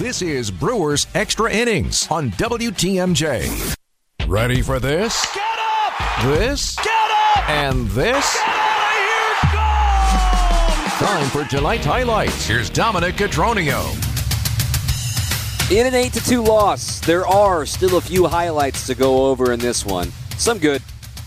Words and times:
This 0.00 0.22
is 0.22 0.50
Brewers 0.50 1.06
Extra 1.14 1.52
Innings 1.52 2.10
on 2.10 2.30
WTMJ. 2.30 3.76
Ready 4.26 4.62
for 4.62 4.80
this? 4.80 5.26
Get 5.34 5.58
up! 5.60 6.22
This? 6.24 6.74
Get 6.76 6.86
up! 6.88 7.50
And 7.50 7.86
this? 7.88 8.34
Get 8.34 8.48
out 8.48 8.80
of 8.88 9.02
here! 9.12 9.60
Gone! 11.02 11.20
Time 11.20 11.28
for 11.28 11.44
tonight's 11.50 11.84
highlights. 11.84 12.46
Here's 12.46 12.70
Dominic 12.70 13.16
Cotroneo. 13.16 13.90
In 15.70 15.86
an 15.86 15.94
8 15.94 16.14
2 16.14 16.44
loss, 16.44 17.00
there 17.00 17.26
are 17.26 17.66
still 17.66 17.98
a 17.98 18.00
few 18.00 18.26
highlights 18.26 18.86
to 18.86 18.94
go 18.94 19.26
over 19.26 19.52
in 19.52 19.60
this 19.60 19.84
one. 19.84 20.10
Some 20.38 20.56
good, 20.56 20.80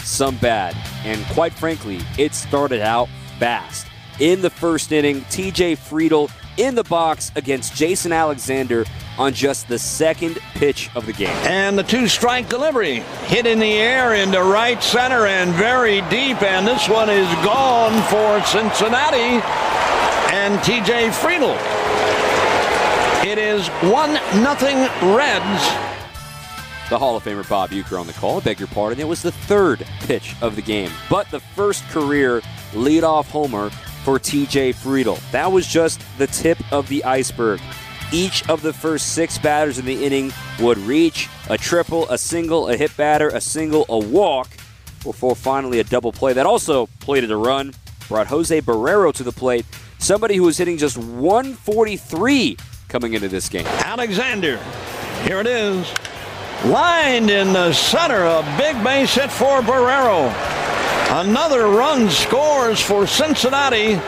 some 0.00 0.36
bad. 0.36 0.76
And 1.06 1.24
quite 1.28 1.54
frankly, 1.54 2.00
it 2.18 2.34
started 2.34 2.82
out 2.82 3.08
fast. 3.38 3.86
In 4.20 4.42
the 4.42 4.50
first 4.50 4.92
inning, 4.92 5.22
TJ 5.22 5.78
Friedl 5.78 6.30
in 6.58 6.74
the 6.74 6.84
box 6.84 7.32
against 7.36 7.74
Jason 7.74 8.12
Alexander 8.12 8.84
on 9.16 9.32
just 9.32 9.68
the 9.68 9.78
second 9.78 10.38
pitch 10.54 10.90
of 10.94 11.06
the 11.06 11.12
game. 11.12 11.36
And 11.46 11.78
the 11.78 11.82
two 11.82 12.06
strike 12.08 12.48
delivery 12.48 13.00
hit 13.26 13.46
in 13.46 13.58
the 13.58 13.72
air 13.72 14.14
into 14.14 14.42
right 14.42 14.82
center 14.82 15.26
and 15.26 15.52
very 15.54 16.02
deep. 16.02 16.42
And 16.42 16.66
this 16.66 16.88
one 16.88 17.08
is 17.08 17.26
gone 17.44 18.02
for 18.10 18.44
Cincinnati 18.46 19.40
and 20.34 20.58
TJ 20.60 21.10
Friedl. 21.10 21.56
It 23.24 23.38
is 23.38 23.66
1 23.68 24.12
nothing 24.42 24.76
Reds. 25.14 25.88
The 26.88 26.98
Hall 26.98 27.16
of 27.16 27.24
Famer 27.24 27.46
Bob 27.48 27.70
Uecker 27.70 28.00
on 28.00 28.06
the 28.06 28.14
call. 28.14 28.38
I 28.38 28.40
beg 28.40 28.58
your 28.58 28.68
pardon. 28.68 28.98
It 28.98 29.06
was 29.06 29.20
the 29.20 29.32
third 29.32 29.86
pitch 30.00 30.34
of 30.40 30.56
the 30.56 30.62
game, 30.62 30.90
but 31.10 31.30
the 31.30 31.40
first 31.40 31.84
career 31.88 32.40
leadoff 32.72 33.28
homer 33.28 33.70
for 34.04 34.18
TJ 34.18 34.74
Friedl. 34.74 35.18
That 35.30 35.50
was 35.50 35.66
just 35.66 36.00
the 36.18 36.26
tip 36.26 36.58
of 36.72 36.88
the 36.88 37.04
iceberg. 37.04 37.60
Each 38.12 38.48
of 38.48 38.62
the 38.62 38.72
first 38.72 39.14
six 39.14 39.36
batters 39.38 39.78
in 39.78 39.84
the 39.84 40.04
inning 40.04 40.32
would 40.60 40.78
reach 40.78 41.28
a 41.50 41.58
triple, 41.58 42.08
a 42.08 42.16
single, 42.16 42.68
a 42.68 42.76
hit 42.76 42.96
batter, 42.96 43.28
a 43.28 43.40
single, 43.40 43.84
a 43.88 43.98
walk, 43.98 44.48
before 45.02 45.36
finally 45.36 45.78
a 45.80 45.84
double 45.84 46.12
play 46.12 46.32
that 46.32 46.46
also 46.46 46.86
plated 47.00 47.30
a 47.30 47.36
run, 47.36 47.72
brought 48.08 48.26
Jose 48.26 48.60
Barrero 48.62 49.12
to 49.12 49.22
the 49.22 49.32
plate, 49.32 49.64
somebody 49.98 50.36
who 50.36 50.42
was 50.42 50.56
hitting 50.56 50.76
just 50.76 50.96
143 50.96 52.56
coming 52.88 53.14
into 53.14 53.28
this 53.28 53.48
game. 53.48 53.66
Alexander, 53.66 54.58
here 55.24 55.40
it 55.40 55.46
is. 55.46 55.86
Lined 56.64 57.30
in 57.30 57.52
the 57.52 57.72
center, 57.72 58.24
a 58.24 58.42
big 58.58 58.82
base 58.82 59.14
hit 59.14 59.30
for 59.30 59.60
Barrero. 59.60 60.32
Another 61.10 61.68
run 61.68 62.10
scores 62.10 62.82
for 62.82 63.06
Cincinnati. 63.06 63.98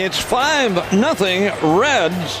It's 0.00 0.18
5 0.18 0.94
nothing 0.94 1.52
Reds. 1.78 2.40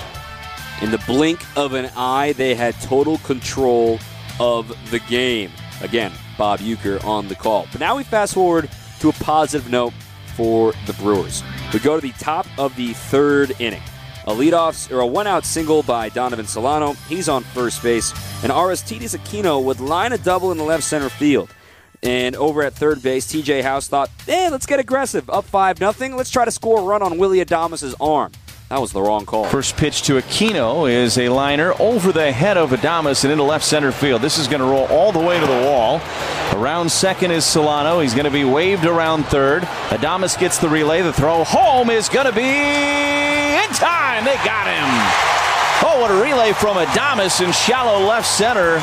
In 0.80 0.90
the 0.90 1.02
blink 1.06 1.44
of 1.58 1.74
an 1.74 1.90
eye, 1.94 2.32
they 2.32 2.54
had 2.54 2.74
total 2.80 3.18
control 3.18 3.98
of 4.40 4.74
the 4.90 4.98
game. 5.00 5.50
Again, 5.82 6.10
Bob 6.38 6.60
Uecker 6.60 7.04
on 7.04 7.28
the 7.28 7.34
call. 7.34 7.66
But 7.70 7.80
now 7.80 7.98
we 7.98 8.02
fast 8.02 8.32
forward 8.32 8.70
to 9.00 9.10
a 9.10 9.12
positive 9.12 9.70
note 9.70 9.92
for 10.36 10.72
the 10.86 10.94
Brewers. 10.94 11.42
We 11.74 11.78
go 11.80 11.94
to 11.94 12.00
the 12.00 12.14
top 12.18 12.46
of 12.58 12.74
the 12.76 12.94
third 12.94 13.54
inning. 13.60 13.82
A 14.26 14.32
leadoff 14.32 14.90
or 14.90 15.00
a 15.00 15.06
one-out 15.06 15.44
single 15.44 15.82
by 15.82 16.08
Donovan 16.08 16.46
Solano. 16.46 16.94
He's 17.10 17.28
on 17.28 17.42
first 17.42 17.82
base, 17.82 18.14
and 18.42 18.50
Aristides 18.50 19.14
Aquino 19.14 19.62
would 19.62 19.80
line 19.80 20.12
a 20.12 20.18
double 20.18 20.50
in 20.50 20.56
the 20.56 20.64
left 20.64 20.84
center 20.84 21.10
field. 21.10 21.50
And 22.02 22.34
over 22.34 22.62
at 22.62 22.74
third 22.74 23.00
base, 23.00 23.26
TJ 23.26 23.62
House 23.62 23.86
thought, 23.86 24.10
"Hey, 24.26 24.48
let's 24.50 24.66
get 24.66 24.80
aggressive. 24.80 25.30
Up 25.30 25.44
five 25.44 25.80
nothing. 25.80 26.16
Let's 26.16 26.30
try 26.30 26.44
to 26.44 26.50
score 26.50 26.80
a 26.80 26.82
run 26.82 27.00
on 27.00 27.16
Willie 27.16 27.44
Adames' 27.44 27.94
arm." 28.00 28.32
That 28.70 28.80
was 28.80 28.92
the 28.92 29.02
wrong 29.02 29.26
call. 29.26 29.44
First 29.44 29.76
pitch 29.76 30.02
to 30.04 30.14
Aquino 30.14 30.90
is 30.90 31.18
a 31.18 31.28
liner 31.28 31.74
over 31.78 32.10
the 32.10 32.32
head 32.32 32.56
of 32.56 32.70
Adames 32.70 33.22
and 33.22 33.30
into 33.30 33.44
left 33.44 33.64
center 33.64 33.92
field. 33.92 34.22
This 34.22 34.38
is 34.38 34.48
going 34.48 34.62
to 34.62 34.66
roll 34.66 34.86
all 34.86 35.12
the 35.12 35.20
way 35.20 35.38
to 35.38 35.46
the 35.46 35.68
wall. 35.68 36.00
Around 36.54 36.90
second 36.90 37.32
is 37.32 37.44
Solano. 37.44 38.00
He's 38.00 38.14
going 38.14 38.24
to 38.24 38.30
be 38.30 38.44
waved 38.44 38.86
around 38.86 39.24
third. 39.26 39.62
Adames 39.90 40.38
gets 40.38 40.56
the 40.58 40.70
relay. 40.70 41.02
The 41.02 41.12
throw 41.12 41.44
home 41.44 41.90
is 41.90 42.08
going 42.08 42.26
to 42.26 42.32
be 42.32 42.40
in 42.42 43.68
time. 43.74 44.24
They 44.24 44.36
got 44.36 44.66
him. 44.66 44.88
Oh, 45.84 46.00
what 46.00 46.10
a 46.10 46.14
relay 46.14 46.52
from 46.52 46.78
Adames 46.78 47.44
in 47.44 47.52
shallow 47.52 48.06
left 48.06 48.26
center 48.26 48.82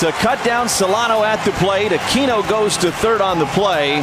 to 0.00 0.10
cut 0.12 0.42
down 0.46 0.66
Solano 0.66 1.24
at 1.24 1.44
the 1.44 1.50
plate. 1.52 1.92
Aquino 1.92 2.48
goes 2.48 2.78
to 2.78 2.90
third 2.90 3.20
on 3.20 3.38
the 3.38 3.44
play. 3.44 4.02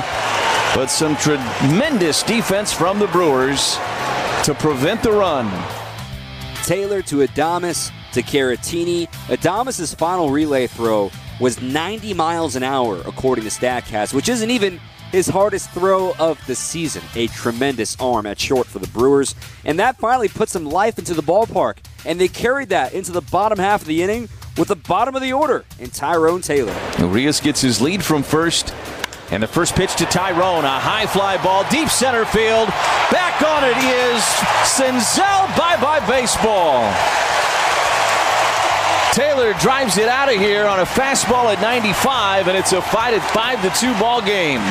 But 0.75 0.91
some 0.91 1.15
tremendous 1.17 2.21
defense 2.21 2.71
from 2.71 2.99
the 2.99 3.07
Brewers 3.07 3.77
to 4.43 4.55
prevent 4.59 5.01
the 5.01 5.11
run. 5.11 5.51
Taylor 6.63 7.01
to 7.01 7.25
Adames 7.25 7.91
to 8.13 8.21
Caratini. 8.21 9.07
Adames' 9.25 9.95
final 9.95 10.29
relay 10.29 10.67
throw 10.67 11.09
was 11.39 11.59
90 11.63 12.13
miles 12.13 12.55
an 12.55 12.61
hour, 12.61 13.01
according 13.07 13.45
to 13.45 13.49
StatCast, 13.49 14.13
which 14.13 14.29
isn't 14.29 14.51
even 14.51 14.79
his 15.11 15.27
hardest 15.27 15.71
throw 15.71 16.13
of 16.19 16.39
the 16.45 16.53
season. 16.53 17.01
A 17.15 17.25
tremendous 17.27 17.99
arm 17.99 18.27
at 18.27 18.39
short 18.39 18.67
for 18.67 18.77
the 18.77 18.87
Brewers. 18.89 19.33
And 19.65 19.79
that 19.79 19.97
finally 19.97 20.27
put 20.27 20.49
some 20.49 20.65
life 20.65 20.99
into 20.99 21.15
the 21.15 21.23
ballpark. 21.23 21.77
And 22.05 22.21
they 22.21 22.27
carried 22.27 22.69
that 22.69 22.93
into 22.93 23.11
the 23.11 23.21
bottom 23.21 23.57
half 23.57 23.81
of 23.81 23.87
the 23.87 24.03
inning 24.03 24.29
with 24.57 24.69
the 24.69 24.75
bottom 24.75 25.15
of 25.15 25.21
the 25.21 25.33
order 25.33 25.65
in 25.79 25.89
Tyrone 25.89 26.41
Taylor. 26.41 26.75
Urias 26.99 27.39
gets 27.39 27.61
his 27.61 27.81
lead 27.81 28.03
from 28.03 28.23
first. 28.23 28.73
And 29.29 29.43
the 29.43 29.47
first 29.47 29.75
pitch 29.75 29.93
to 29.97 30.05
Tyrone, 30.05 30.63
a 30.63 30.79
high 30.79 31.05
fly 31.05 31.41
ball, 31.43 31.65
deep 31.69 31.89
center 31.89 32.23
field. 32.23 32.69
Back 33.11 33.41
on 33.41 33.63
it 33.65 33.75
is 33.75 34.23
Senzel. 34.63 35.57
Bye 35.57 35.75
bye 35.81 35.99
baseball. 36.07 36.87
Taylor 39.11 39.53
drives 39.53 39.97
it 39.97 40.07
out 40.07 40.31
of 40.31 40.39
here 40.39 40.65
on 40.65 40.79
a 40.79 40.85
fastball 40.85 41.51
at 41.51 41.59
95, 41.59 42.47
and 42.47 42.57
it's 42.57 42.71
a 42.71 42.81
fight 42.81 43.15
at 43.15 43.23
5 43.31 43.61
to 43.63 43.79
2 43.79 43.99
ball 43.99 44.21
game. 44.21 44.61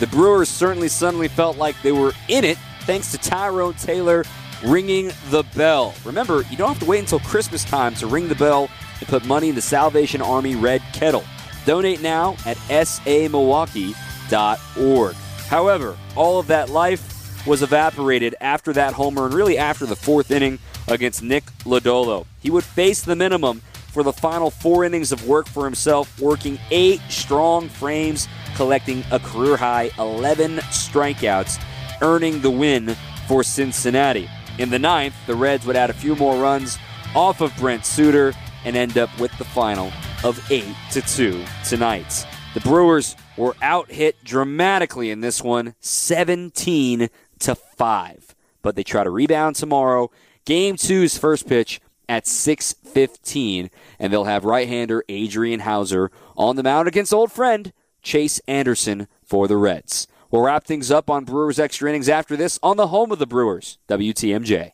The 0.00 0.06
Brewers 0.06 0.48
certainly 0.48 0.88
suddenly 0.88 1.28
felt 1.28 1.58
like 1.58 1.80
they 1.82 1.92
were 1.92 2.14
in 2.28 2.44
it 2.44 2.56
thanks 2.80 3.12
to 3.12 3.18
Tyrone 3.18 3.74
Taylor 3.74 4.24
ringing 4.64 5.10
the 5.30 5.42
bell. 5.56 5.94
Remember, 6.04 6.42
you 6.50 6.56
don't 6.56 6.68
have 6.68 6.78
to 6.80 6.86
wait 6.86 7.00
until 7.00 7.20
Christmas 7.20 7.64
time 7.64 7.94
to 7.96 8.06
ring 8.06 8.28
the 8.28 8.34
bell 8.34 8.68
and 9.00 9.08
put 9.08 9.24
money 9.24 9.48
in 9.48 9.54
the 9.54 9.62
Salvation 9.62 10.22
Army 10.22 10.54
Red 10.54 10.82
Kettle. 10.92 11.24
Donate 11.64 12.02
now 12.02 12.32
at 12.46 12.56
samilwaukee.org. 12.56 15.14
However, 15.48 15.96
all 16.16 16.38
of 16.38 16.46
that 16.48 16.70
life 16.70 17.46
was 17.46 17.62
evaporated 17.62 18.34
after 18.40 18.72
that 18.72 18.94
homer 18.94 19.26
and 19.26 19.34
really 19.34 19.58
after 19.58 19.86
the 19.86 19.96
fourth 19.96 20.30
inning 20.30 20.58
against 20.88 21.22
Nick 21.22 21.44
Lodolo. 21.64 22.26
He 22.40 22.50
would 22.50 22.64
face 22.64 23.02
the 23.02 23.16
minimum 23.16 23.62
for 23.92 24.02
the 24.02 24.12
final 24.12 24.50
four 24.50 24.84
innings 24.84 25.12
of 25.12 25.28
work 25.28 25.46
for 25.46 25.64
himself, 25.64 26.18
working 26.20 26.58
eight 26.70 27.00
strong 27.08 27.68
frames, 27.68 28.28
collecting 28.54 29.04
a 29.10 29.18
career 29.18 29.56
high 29.56 29.90
11 29.98 30.56
strikeouts, 30.70 31.62
earning 32.00 32.40
the 32.40 32.50
win 32.50 32.96
for 33.28 33.42
Cincinnati. 33.42 34.28
In 34.58 34.70
the 34.70 34.78
ninth, 34.78 35.14
the 35.26 35.34
Reds 35.34 35.66
would 35.66 35.76
add 35.76 35.90
a 35.90 35.94
few 35.94 36.14
more 36.16 36.40
runs 36.40 36.78
off 37.14 37.40
of 37.40 37.56
Brent 37.56 37.86
Suter 37.86 38.34
and 38.64 38.76
end 38.76 38.98
up 38.98 39.10
with 39.18 39.36
the 39.38 39.44
final 39.44 39.90
of 40.24 40.40
8 40.50 40.64
to 40.92 41.00
2 41.00 41.44
tonight. 41.66 42.26
The 42.54 42.60
Brewers 42.60 43.16
were 43.36 43.56
out 43.62 43.90
hit 43.90 44.22
dramatically 44.24 45.10
in 45.10 45.20
this 45.20 45.42
one, 45.42 45.74
17 45.80 47.08
to 47.40 47.54
5. 47.54 48.34
But 48.60 48.76
they 48.76 48.84
try 48.84 49.04
to 49.04 49.10
rebound 49.10 49.56
tomorrow. 49.56 50.10
Game 50.44 50.76
2's 50.76 51.16
first 51.16 51.48
pitch 51.48 51.80
at 52.08 52.26
6:15 52.26 53.70
and 53.98 54.12
they'll 54.12 54.24
have 54.24 54.44
right-hander 54.44 55.02
Adrian 55.08 55.60
Houser 55.60 56.10
on 56.36 56.56
the 56.56 56.62
mound 56.62 56.88
against 56.88 57.14
old 57.14 57.32
friend 57.32 57.72
Chase 58.02 58.40
Anderson 58.46 59.08
for 59.24 59.48
the 59.48 59.56
Reds. 59.56 60.06
We'll 60.32 60.40
wrap 60.40 60.64
things 60.64 60.90
up 60.90 61.10
on 61.10 61.26
Brewers 61.26 61.58
extra 61.58 61.90
innings 61.90 62.08
after 62.08 62.38
this 62.38 62.58
on 62.62 62.78
the 62.78 62.86
home 62.86 63.12
of 63.12 63.18
the 63.18 63.26
Brewers, 63.26 63.76
WTMJ. 63.86 64.72